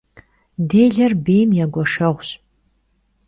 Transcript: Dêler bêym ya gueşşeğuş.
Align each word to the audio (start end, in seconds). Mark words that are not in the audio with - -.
Dêler 0.69 1.13
bêym 1.25 1.49
ya 1.57 1.65
gueşşeğuş. 1.73 2.27